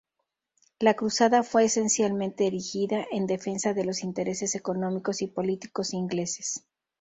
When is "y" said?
5.21-5.27